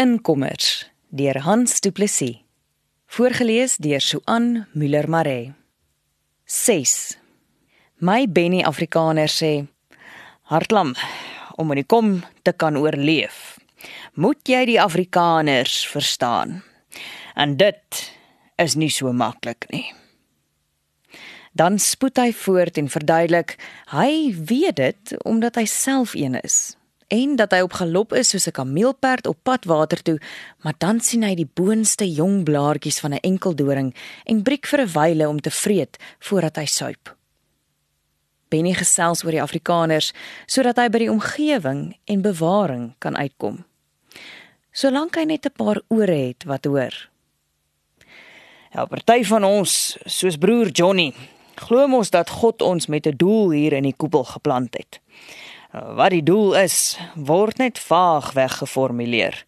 [0.00, 2.38] Inkommers deur Hans Du Plessis.
[3.12, 5.52] Voorgeles deur Suan Müller Maree.
[6.46, 7.18] 6.
[8.00, 9.66] My Benny Afrikaner sê:
[10.48, 10.94] Hartlam,
[11.60, 13.58] om in die kom te kan oorleef,
[14.16, 16.62] moet jy die Afrikaners verstaan.
[17.36, 18.02] En dit
[18.56, 19.92] is nie so maklik nie.
[21.52, 23.58] Dan spoed hy voort en verduidelik,
[23.92, 26.78] hy weet dit omdat hy self een is
[27.12, 30.18] en dat hy op galop is soos 'n kameelperd op pad water toe,
[30.62, 34.92] maar dan sien hy die boonste jong blaartjies van 'n enkeldoring en breek vir 'n
[34.92, 37.16] wyle om te vreet voordat hy suip.
[38.48, 40.12] Benny gesels oor die Afrikaners
[40.46, 43.64] sodat hy by die omgewing en bewaring kan uitkom.
[44.72, 47.10] Solank hy net 'n paar ore het wat hoor.
[48.72, 51.14] Ja, party van ons, soos broer Johnny,
[51.56, 55.00] glo mos dat God ons met 'n doel hier in die koepel geplant het.
[55.72, 59.38] Wat die doel is, word net vaag weggeformuleer.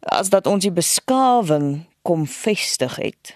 [0.00, 3.34] As dat ons die beskawing kom vestig het.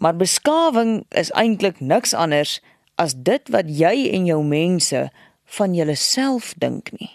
[0.00, 2.62] Maar beskawing is eintlik niks anders
[2.96, 5.10] as dit wat jy en jou mense
[5.58, 7.12] van jouself dink nie.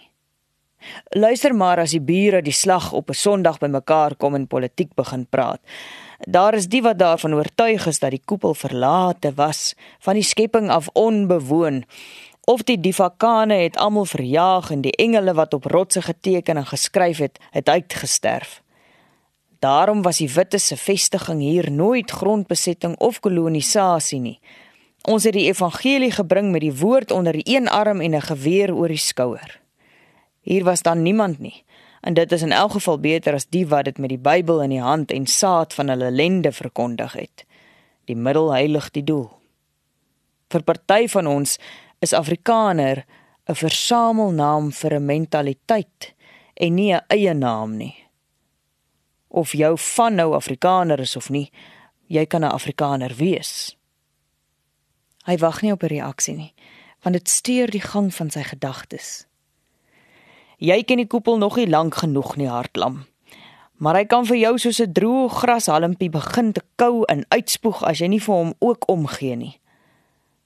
[1.12, 5.26] Luister maar as die bure die slag op 'n Sondag bymekaar kom en politiek begin
[5.26, 5.60] praat.
[6.20, 10.70] Daar is die wat daarvan oortuig is dat die koepel verlate was, van die skepping
[10.70, 11.84] af onbewoon
[12.50, 17.18] of die divakane het almal verjaag en die engele wat op rotse geteken en geskryf
[17.22, 18.62] het, het uitgesterf.
[19.60, 24.38] Daarom was die witte se vestiging hier nooit grondbesetting of kolonisasie nie.
[25.08, 28.74] Ons het die evangelie gebring met die woord onder die een arm en 'n geweer
[28.74, 29.60] oor die skouer.
[30.40, 31.64] Hier was dan niemand nie.
[32.00, 34.70] En dit is in elk geval beter as die wat dit met die Bybel in
[34.70, 37.44] die hand en saad van hulle lende verkondig het.
[38.04, 39.30] Die middel heilig die doel.
[40.48, 41.58] Vir party van ons
[42.00, 43.04] is Afrikaner
[43.48, 46.14] 'n versamelnaam vir 'n mentaliteit
[46.54, 47.96] en nie 'n eie naam nie.
[49.28, 51.52] Of jou van nou Afrikaner is of nie,
[52.06, 53.76] jy kan 'n Afrikaner wees.
[55.24, 56.54] Hy wag nie op 'n reaksie nie,
[57.02, 59.26] want dit steur die gang van sy gedagtes.
[60.58, 63.06] Jy ken die koepel nog nie lank genoeg nie, hartlam.
[63.76, 67.98] Maar hy kan vir jou soos 'n droë grashalmpie begin te kou en uitspoeg as
[67.98, 69.59] jy nie vir hom ook omgee nie.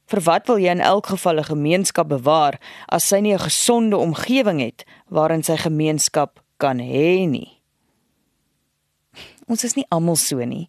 [0.07, 3.97] Vir wat wil jy in elk geval 'n gemeenskap bewaar as sy nie 'n gesonde
[3.97, 7.61] omgewing het waarin sy gemeenskap kan hê nie?
[9.49, 10.69] Ons is nie almal so nie.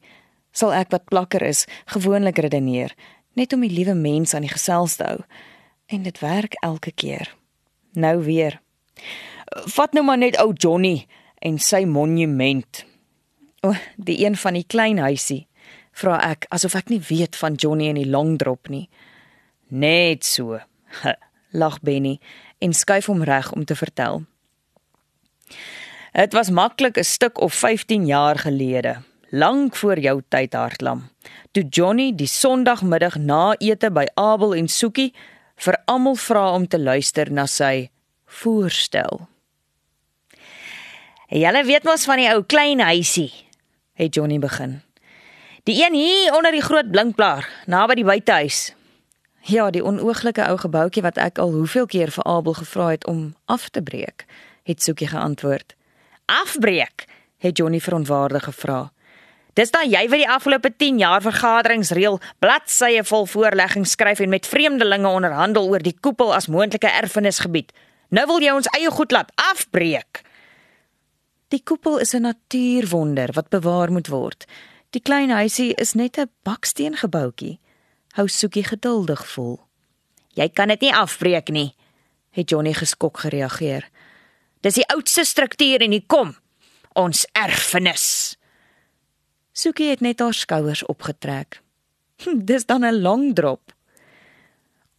[0.52, 2.96] Sal ek wat plakker is, gewoonlik redeneer,
[3.36, 5.20] net om die liewe mens aan die gesels te hou.
[5.86, 7.36] En dit werk elke keer.
[7.94, 8.62] Nou weer.
[9.76, 11.08] Vat nou maar net ou Johnny
[11.40, 12.86] en sy monument.
[13.62, 15.48] O, oh, die een van die klein huisie.
[15.96, 18.90] Vra ek asof ek nie weet van Johnny en die long drop nie.
[19.68, 20.60] Net so.
[21.62, 22.20] Lag Benny
[22.60, 24.24] en skuif hom reg om te vertel.
[26.16, 31.10] Dit was maklik 'n stuk of 15 jaar gelede, lank voor jou tyd hartlam.
[31.52, 35.14] Toe Johnny die Sondagmiddag na ete by Abel en Soekie
[35.56, 37.90] vir almal vra om te luister na sy
[38.26, 39.28] voorstel.
[41.28, 43.34] "Julle weet mos van die ou klein huisie,"
[43.94, 44.82] het Johnny begin.
[45.64, 48.76] "Die een hier onder die groot blinkplaar, naby die buitehuis."
[49.46, 53.36] Ja, die onooglike ou gebouetjie wat ek al hoeveel keer vir Abel gevra het om
[53.46, 54.24] af te breek,
[54.66, 55.76] het Soekie geantwoord.
[56.26, 57.06] Afbreek?
[57.38, 58.92] het Johnny verontwaardig gevra.
[59.54, 64.34] Dis dan jy wat die afgelope 10 jaar vergaderings reël, bladsye vol voorleggings skryf en
[64.34, 67.70] met vreemdelinge onderhandel oor die koepel as moontlike erfenisgebied.
[68.10, 70.24] Nou wil jy ons eie goed laat afbreek.
[71.54, 74.46] Die koepel is 'n natuurwonder wat bewaar moet word.
[74.90, 77.60] Die klein huisie is net 'n baksteengebouetjie
[78.16, 79.60] hou Soekie geduldig vol.
[80.36, 81.74] Jy kan dit nie afbreek nie,
[82.36, 83.88] het Johnny geskok gereageer.
[84.64, 86.36] Dis die oudste struktuur en hier kom
[86.96, 88.36] ons erfenis.
[89.56, 91.62] Soekie het net haar skouers opgetrek.
[92.50, 93.72] Dis dan 'n long drop.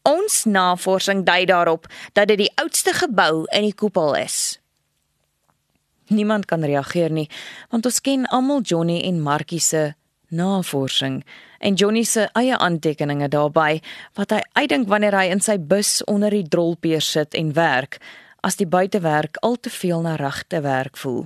[0.05, 4.61] Ons navorsing dui daarop dat dit die oudste gebou in die koepel is.
[6.07, 7.29] Niemand kan reageer nie,
[7.71, 9.95] want ons ken almal Johnny en Markie se
[10.37, 11.23] navorsing
[11.59, 13.81] en Johnny se eie aantekeninge daarbey
[14.19, 17.99] wat hy uitdink wanneer hy in sy bus onder die drolpeer sit en werk
[18.47, 21.25] as die buitewerk al te veel na regte werk voel.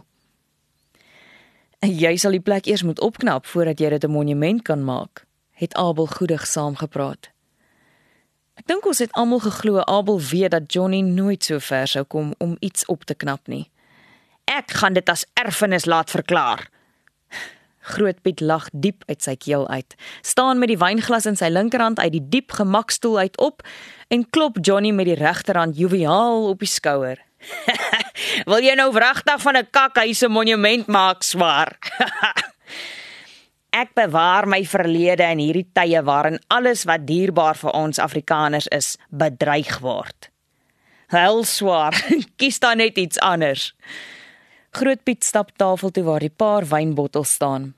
[1.81, 5.75] Jy sal die plek eers moet opknap voordat jy dit 'n monument kan maak, het
[5.75, 7.31] Abel goedig saamgepraat.
[8.61, 12.35] Ek dink ons het almal geglo Abel weet dat Johnny nooit so ver sou kom
[12.39, 13.71] om iets op te knap nie.
[14.45, 16.69] Ek gaan dit as erfenis laat verklaar.
[17.91, 19.97] Groot Piet lag diep uit sy keel uit.
[20.23, 23.65] Staan met die wynglas in sy linkerhand uit die diep gemakstoel uit op
[24.09, 27.19] en klop Johnny met die regterhand joviaal op die skouer.
[28.51, 31.79] Wil jy nou wragtig van 'n kakhuis 'n monument maak swaar?
[33.71, 38.97] Ek bewaar my verlede in hierdie tye waarin alles wat dierbaar vir ons Afrikaners is,
[39.11, 40.31] bedreig word.
[41.11, 41.95] Hel swaar,
[42.39, 43.75] kies dan net iets anders.
[44.71, 47.75] Groot Piet stap tafel toe waar die paar wynbottels staan.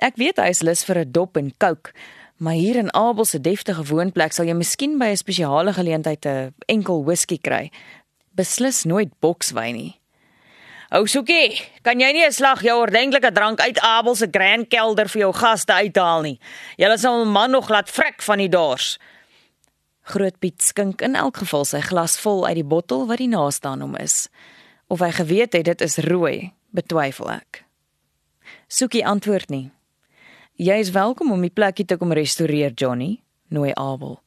[0.00, 1.92] Ek weet hy is lus vir 'n dop en Coke,
[2.40, 6.54] maar hier in Abel se deftige woonplek sal jy miskien by 'n spesiale geleentheid 'n
[6.68, 7.70] enkel whisky kry.
[8.34, 10.00] Beslis nooit bokswyn nie.
[10.90, 15.08] Ou Sukie, kan jy nie 'n slag jou ordentlike drank uit Abel se grand kelder
[15.08, 16.40] vir jou gaste uithaal nie?
[16.78, 18.98] Julle sal 'n man nog laat vrek van die dors.
[20.02, 23.68] Groot Piet skink in elk geval sy glas vol uit die bottel wat die naaste
[23.68, 24.28] aan hom is.
[24.88, 27.64] Of hy geweet het dit is rooi, betwyfel ek.
[28.66, 29.70] Sukie antwoord nie.
[30.60, 33.14] Jy is welkom om die plekkie te kom restoreer, Johnny,
[33.48, 34.18] nooi Abel.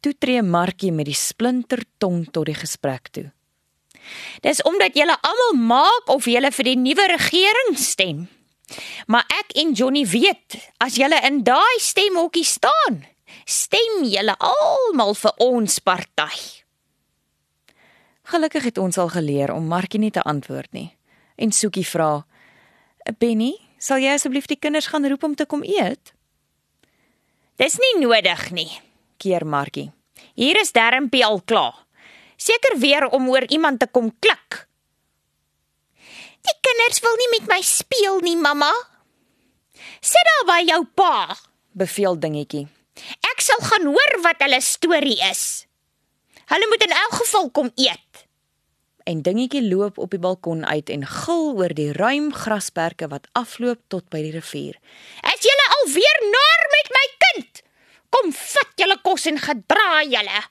[0.00, 3.26] Toe tree Markie met die splinter tong tot die gesprek toe.
[4.40, 8.24] Dis omdat julle almal maak of julle vir die nuwe regering stem.
[9.12, 13.02] Maar ek en Johnny weet, as julle in daai stemhokkie staan,
[13.44, 16.32] stem julle almal vir ons party.
[18.32, 20.94] Gelukkig het ons al geleer om Markie nie te antwoord nie.
[21.36, 22.22] En Soekie vra:
[23.20, 26.12] "Benny, Sal jy asseblief die kinders gaan roep om te kom eet?
[27.60, 28.68] Dis nie nodig nie,
[29.20, 29.88] keer Markie.
[30.36, 31.78] Hier is Dermpie al klaar.
[32.40, 34.66] Seker weer om oor iemand te kom klik.
[36.44, 38.70] Die kinders wil nie met my speel nie, mamma.
[40.00, 41.36] Sit daar by jou pa,
[41.76, 42.66] beveel dingetjie.
[43.32, 45.64] Ek sal gaan hoor wat hulle storie is.
[46.52, 48.09] Hulle moet in elk geval kom eet
[49.10, 53.80] en dingetjie loop op die balkon uit en gil oor die ruim grasperke wat afloop
[53.90, 54.78] tot by die rivier.
[55.32, 57.62] "Is julle alweer nar met my kind?
[58.10, 60.42] Kom vat julle kos en gedra julle."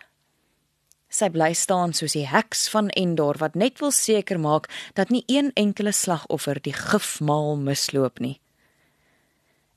[1.10, 5.24] Sy bly staan soos die heks van Endor wat net wil seker maak dat nie
[5.28, 8.40] een enkele slagoffer die gifmaal misloop nie.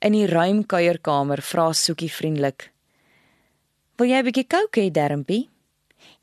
[0.00, 2.70] In die ruim kuierkamer vra Soekie vriendelik:
[3.96, 5.48] "Wil jy 'n bietjie kook hê, Dermpie?"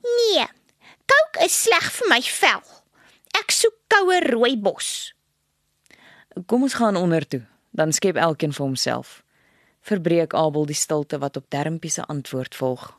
[0.04, 0.48] "Nee,
[1.10, 2.62] Kook is sleg vir my vel.
[3.40, 5.14] Ek soek koue rooibos.
[6.46, 7.42] Kom ons gaan onder toe,
[7.76, 9.20] dan skep elkeen vir homself.
[9.82, 12.92] Verbreek Abel die stilte wat op Dermpie se antwoord volg.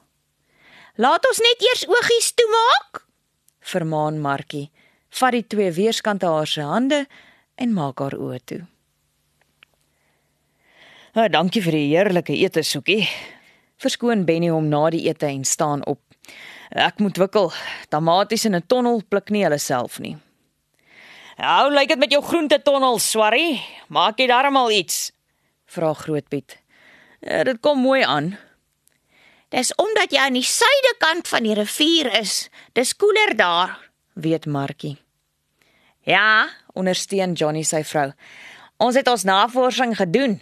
[1.01, 3.05] Laat ons net eers oogies toemaak,
[3.73, 4.71] vermaan Markie.
[5.11, 7.05] Vat die twee weerskante haar se hande
[7.55, 8.61] en maak haar oë toe.
[11.15, 13.09] "Ha, ah, dankie vir die heerlike ete, Soekie."
[13.77, 16.01] Verskoon Benny hom na die ete en staan op.
[16.71, 17.53] Ek moet wikkel.
[17.91, 20.17] Tamaties in 'n tonnel pluk nie hulle self nie.
[21.37, 23.63] Hoe lyk dit met jou groente tonnel, Swarrie?
[23.89, 25.13] Maak jy darmal iets?
[25.67, 26.59] Vra Grootpiet.
[27.21, 28.39] Ja, dit kom mooi aan.
[29.49, 32.49] Dis omdat jy aan die suidekant van die rivier is.
[32.73, 33.79] Dis koeler daar,
[34.15, 34.99] weet Markie.
[36.07, 38.13] Ja, ondersteun Johnny sy vrou.
[38.77, 40.41] Ons het ons navorsing gedoen.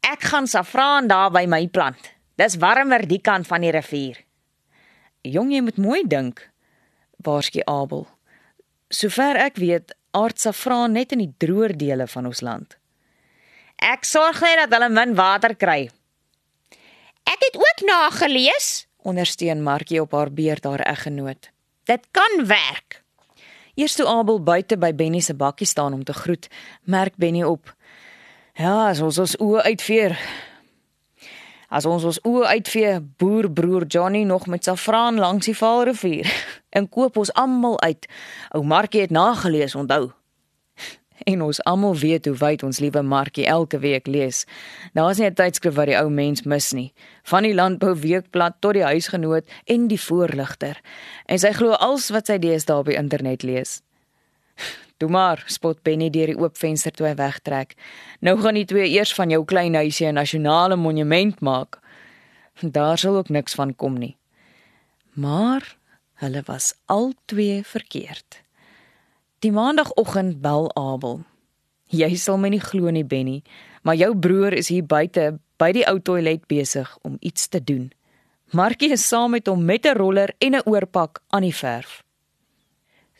[0.00, 2.12] Ek gaan saffraan daar by my plant.
[2.36, 4.16] Dis warmer die kant van die rivier.
[5.22, 6.40] Jong, jy moet mooi dink.
[7.20, 8.06] Waarskynlik Abel.
[8.88, 12.76] Sover ek weet, aard saffraan net in die droër dele van ons land.
[13.80, 15.90] Ek sorg net dat hulle min water kry.
[17.28, 21.50] Ek het ook nagelees, ondersteun Markie op haar beurt haar eggenoot.
[21.84, 23.02] Dit kan werk.
[23.76, 26.48] Eers toe Abel buite by Benny se bakkie staan om te groet,
[26.84, 27.72] merk Benny op.
[28.58, 30.16] Ja, as ons ons oë uitveer,
[31.70, 36.26] As ons ons oë uitvee, boer broer Johnny nog met saffraan langs die Vaalrivier
[36.76, 38.08] en koop ons almal uit.
[38.58, 40.10] Ou Markie het nagelees, onthou.
[41.30, 44.46] En ons almal weet hoe wyd ons liewe Markie elke week lees.
[44.96, 46.92] Daar's nie 'n tydskrif wat die ou mens mis nie.
[47.22, 50.80] Van die landbou weekblad tot die huisgenoot en die voorligter.
[51.26, 53.82] En sy glo alles wat sy deesdae op die internet lees.
[55.00, 57.72] Toe maar, spot Benny deur die oop venster toe hy wegtrek.
[58.20, 61.80] Nou gaan die twee eers van jou klein huisie 'n nasionale monument maak.
[62.60, 64.16] Daar sal ook niks van kom nie.
[65.12, 65.76] Maar
[66.14, 68.42] hulle was al twee verkeerd.
[69.38, 71.24] Die maandagooggend bel Abel.
[71.88, 73.42] Jy sal my nie glo nie, Benny,
[73.82, 77.90] maar jou broer is hier buite by die ou toilet besig om iets te doen.
[78.52, 82.02] Markie is saam met hom met 'n roller en 'n oorpak aan die verf.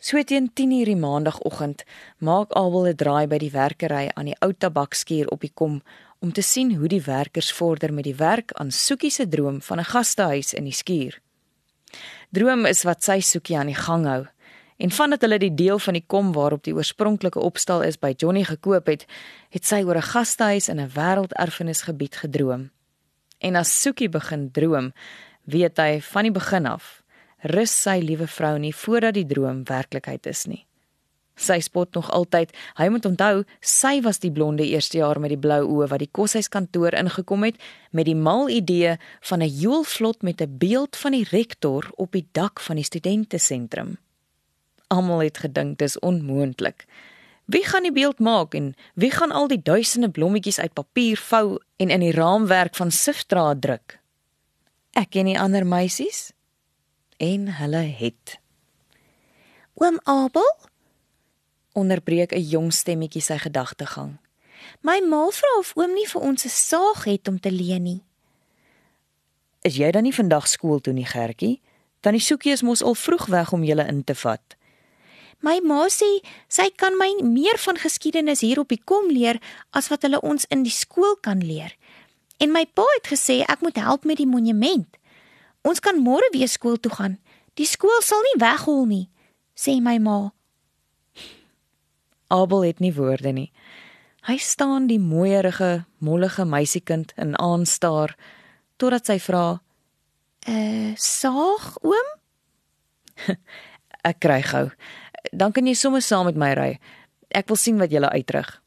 [0.03, 1.83] So teen 10:00 die maandagooggend
[2.17, 5.83] maak Abel 'n draai by die werkery aan die ou tabakskuur op die kom
[6.19, 9.79] om te sien hoe die werkers vorder met die werk aan Soekie se droom van
[9.79, 11.21] 'n gastehuis in die skuur.
[12.31, 14.25] Droom is wat sy Soekie aan die gang hou
[14.77, 18.43] en vandat hulle die deel van die kom waarop die oorspronklike opstal is by Johnny
[18.43, 19.05] gekoop het,
[19.49, 22.71] het sy oor 'n gastehuis in 'n wêrelderfenisgebied gedroom.
[23.37, 24.93] En as Soekie begin droom,
[25.45, 27.00] weet hy van die begin af
[27.41, 30.65] rus sy liewe vrou nie voordat die droom werklikheid is nie.
[31.41, 32.51] Sy spot nog altyd.
[32.77, 36.93] Hy moet onthou, sy was die blonde eerstejaar met die blou oë wat die koshuiskantoor
[36.99, 37.57] ingekom het
[37.97, 38.97] met die mal idee
[39.29, 43.97] van 'n joelvlot met 'n beeld van die rektor op die dak van die studentesentrum.
[44.87, 46.85] Almal het gedink dis onmoontlik.
[47.45, 51.59] Wie gaan die beeld maak en wie gaan al die duisende blommetjies uit papier vou
[51.77, 53.99] en in die raamwerk van sifdraad druk?
[54.91, 56.31] Ek en die ander meisies
[57.21, 58.39] en hulle het.
[59.77, 60.49] Oom Abel?
[61.73, 64.17] onderbreek 'n jong stemmetjie sy gedagtegang.
[64.81, 68.03] My ma vra of oom nie vir ons 'n saag het om te leen nie.
[69.61, 71.61] Is jy dan nie vandag skool toe nie, Gertjie?
[71.99, 74.55] Dan die soekie is mos al vroeg weg om julle in te vat.
[75.39, 79.87] My ma sê sy kan my meer van geskiedenis hier op die kom leer as
[79.87, 81.75] wat hulle ons in die skool kan leer.
[82.37, 84.97] En my pa het gesê ek moet help met die monument.
[85.67, 87.17] Ons kan môre weer skool toe gaan.
[87.59, 89.09] Die skool sal nie weghol nie,
[89.55, 90.31] sê my ma.
[92.31, 93.51] Abel het nie woorde nie.
[94.25, 98.15] Hy staan die mooierige, mollige meisiekind in aanstaar
[98.77, 99.61] totdat sy vra:
[100.45, 102.09] "Eh, uh, saag oom?"
[104.09, 104.71] "Ek kry gou.
[105.31, 106.79] Dan kan jy sommer saam met my ry.
[107.29, 108.61] Ek wil sien wat jy uitrig."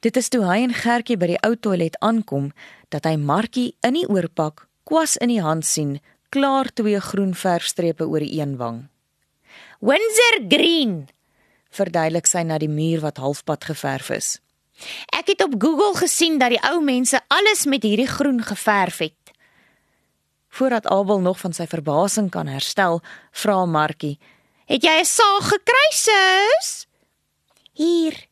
[0.00, 2.52] Dit is toe hy en Gertjie by die ou toilet aankom
[2.94, 5.98] dat hy Markie in die oorpak, kwas in die hand sien,
[6.32, 8.88] klaar twee groen verfstrepe oor die een wang.
[9.80, 11.08] "Windsor Green,"
[11.70, 14.40] verduidelik sy na die muur wat halfpad geverf is.
[15.12, 19.14] Ek het op Google gesien dat die ou mense alles met hierdie groen geverf het.
[20.48, 23.02] Voordat Abel nog van sy verbasing kan herstel,
[23.32, 24.18] vra Markie:
[24.66, 26.86] "Het jy 'n saag gekry, sis?"
[27.72, 28.26] "Hier."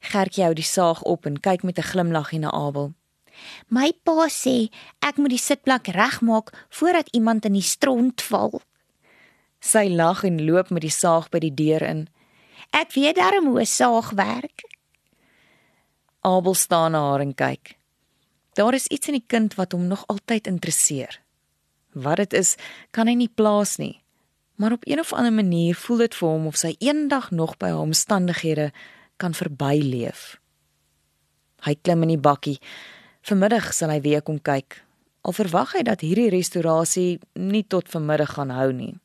[0.00, 2.92] Gertjie hou die saag op en kyk met 'n glimlaggie na Abel.
[3.68, 4.70] "My pa sê
[5.00, 8.62] ek moet die sitplek regmaak voordat iemand in die stront val."
[9.60, 12.08] Sy lag en loop met die saag by die deur in.
[12.72, 14.62] Ek weet darm hoe 'n saag werk.
[16.20, 17.76] Abel staan na haar en kyk.
[18.52, 21.20] Daar is iets in die kind wat hom nog altyd interesseer.
[21.92, 22.56] Wat dit is,
[22.90, 24.02] kan hy nie plaas nie.
[24.54, 27.72] Maar op een of ander manier voel dit vir hom of sy eendag nog by
[27.72, 28.70] haar omstandighede
[29.16, 30.38] kan verbyleef.
[31.62, 32.58] Hy klim in die bakkie.
[33.22, 34.80] Vanmiddag sal hy weer kom kyk.
[35.22, 38.96] Al verwag hy dat hierdie restaurasie nie tot vanmiddag gaan hou nie.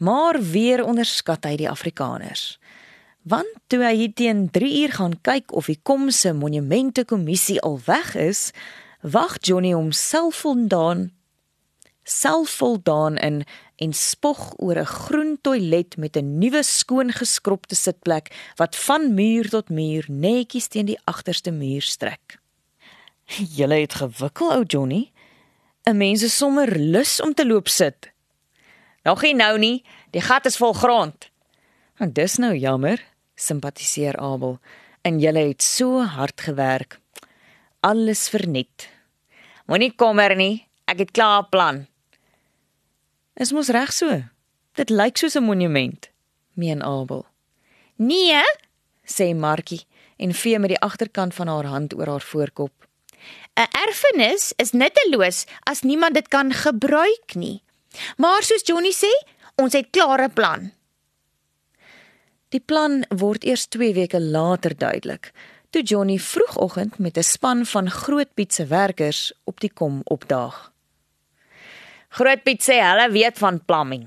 [0.00, 2.56] Maar weer onderskat hy die Afrikaners.
[3.28, 8.14] Want toe hy teen 3 uur gaan kyk of die Komse Monumente Kommissie al weg
[8.16, 8.52] is,
[9.02, 11.10] wag Johnny homself voldaan
[12.08, 13.44] selfvoldaan in
[13.76, 19.48] en spog oor 'n groen toilet met 'n nuwe skoon geskropte sitplek wat van muur
[19.48, 22.38] tot muur netjies teen die agterste muur strek.
[23.28, 25.12] "Julle het gewikkel, ou Johnny.
[25.84, 28.10] 'n Mens is sommer lus om te loop sit."
[29.02, 31.30] Nog nie nou nie, die gat is vol grond.
[31.98, 33.00] Want dis nou jammer,
[33.34, 34.58] simpatiseer Abel.
[35.02, 36.98] En julle het so hard gewerk.
[37.80, 38.88] Alles verniet.
[39.66, 41.86] Moenie kommer nie, ek het klaar 'n plan.
[43.36, 44.22] Is mos reg so.
[44.74, 46.10] Dit lyk soos 'n monument,
[46.54, 47.26] meen Abel.
[47.96, 48.42] Nee,
[49.04, 52.87] sê Markie en vee met die agterkant van haar hand oor haar voorkop.
[53.58, 57.62] 'n Erfenis is nutteloos as niemand dit kan gebruik nie.
[58.16, 59.10] Maar soos Johnny sê,
[59.56, 60.70] ons het klare plan.
[62.54, 65.32] Die plan word eers 2 weke later duidelik,
[65.70, 70.72] toe Johnny vroegoggend met 'n span van Grootpiet se werkers op die kom opdaag.
[72.08, 74.06] Grootpiet sê hulle weet van plumbing,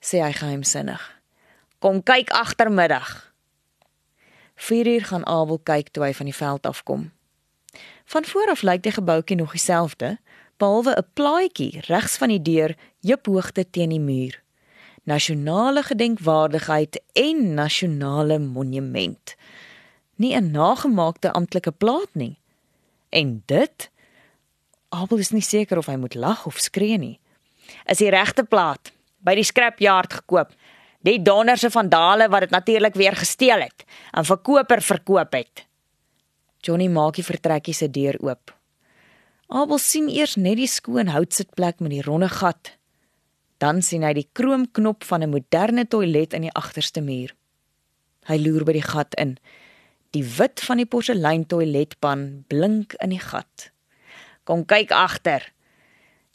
[0.00, 1.20] sê hy geheimsinnig.
[1.78, 3.32] Kom kyk agtermiddag.
[4.54, 7.12] 4 uur gaan Abel kyk toe hy van die veld afkom.
[8.10, 10.18] Van voor af lyk die gebouetjie nog dieselfde,
[10.56, 14.42] behalwe 'n plaadjie regs van die deur, heuphoogte teen die muur.
[15.02, 19.34] Nasionale gedenkwaardigheid en nasionale monument.
[20.14, 22.38] Nie 'n nagemaakte amptelike plaat nie.
[23.08, 23.90] En dit
[24.88, 27.20] Abel is nie seker of hy moet lag of skree nie.
[27.86, 30.50] Is die regte plaat by die scrapyard gekoop.
[31.00, 35.69] Die donderse vandale wat dit natuurlik weer gesteel het en verkoper verkoop het.
[36.60, 38.52] Johnny maak die vertrekkie se deur oop.
[39.50, 42.76] Abel sien eers net die skoon houtsitplek met die ronde gat.
[43.58, 47.34] Dan sien hy die kroomknop van 'n moderne toilet in die agterste muur.
[48.28, 49.38] Hy loer by die gat in.
[50.10, 53.70] Die wit van die porselein toiletpan blink in die gat.
[54.44, 55.52] Kom kyk agter.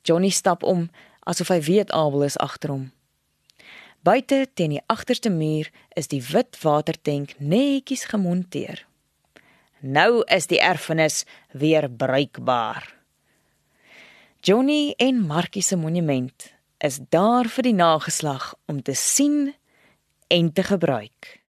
[0.03, 0.89] Johnny stap om
[1.25, 2.91] asof hy weet Abel is agter hom.
[4.05, 8.85] Buite teen die agterste muur is die wit watertank netjies gemonteer.
[9.79, 12.95] Nou is die erfenis weer bruikbaar.
[14.45, 19.55] Johnny en Markie se monument is daar vir die nageslag om te sien
[20.27, 21.41] en te gebruik.